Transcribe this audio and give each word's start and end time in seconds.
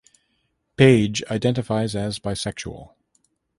Paige 0.77 1.21
identifies 1.29 1.95
as 1.95 2.17
bisexual. 2.17 2.95